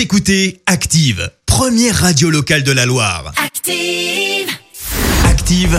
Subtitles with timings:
[0.00, 3.34] Vous écoutez Active, première radio locale de la Loire.
[3.36, 4.48] Active.
[5.26, 5.78] Active,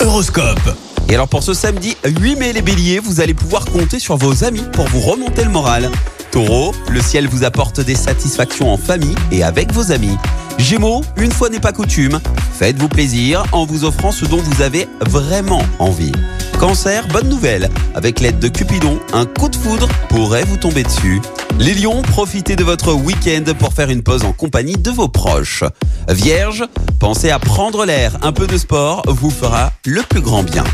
[0.00, 0.76] Horoscope.
[1.08, 4.44] Et alors pour ce samedi 8 mai les béliers, vous allez pouvoir compter sur vos
[4.44, 5.90] amis pour vous remonter le moral.
[6.32, 10.18] Taureau, le ciel vous apporte des satisfactions en famille et avec vos amis.
[10.58, 12.20] Gémeaux, une fois n'est pas coutume,
[12.58, 16.12] faites-vous plaisir en vous offrant ce dont vous avez vraiment envie.
[16.60, 21.22] Cancer, bonne nouvelle, avec l'aide de Cupidon, un coup de foudre pourrait vous tomber dessus.
[21.58, 25.64] Les lions, profitez de votre week-end pour faire une pause en compagnie de vos proches.
[26.08, 26.64] Vierge,
[26.98, 30.64] pensez à prendre l'air, un peu de sport vous fera le plus grand bien.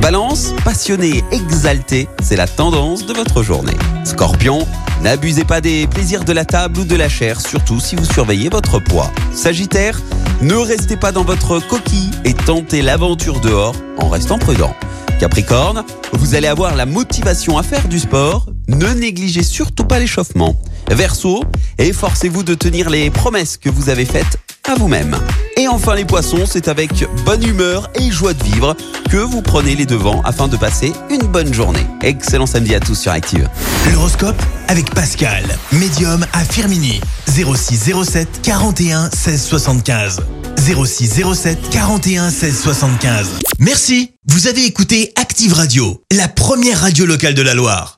[0.00, 3.76] Balance, passionné, exalté, c'est la tendance de votre journée.
[4.04, 4.66] Scorpion,
[5.02, 8.48] n'abusez pas des plaisirs de la table ou de la chair, surtout si vous surveillez
[8.48, 9.10] votre poids.
[9.34, 10.00] Sagittaire,
[10.40, 14.74] ne restez pas dans votre coquille et tentez l'aventure dehors en restant prudent.
[15.18, 20.60] Capricorne, vous allez avoir la motivation à faire du sport, ne négligez surtout pas l'échauffement.
[20.90, 21.44] Verseau,
[21.78, 25.16] efforcez-vous de tenir les promesses que vous avez faites à vous-même.
[25.56, 26.90] Et enfin les poissons, c'est avec
[27.24, 28.76] bonne humeur et joie de vivre
[29.10, 31.84] que vous prenez les devants afin de passer une bonne journée.
[32.02, 33.48] Excellent samedi à tous sur Active.
[33.92, 37.00] L'horoscope avec Pascal, médium à Firmini.
[37.26, 40.20] 06 07 41 16 75.
[40.58, 43.28] 06 07 41 16 75.
[43.58, 47.97] Merci, vous avez écouté Active Radio, la première radio locale de la Loire.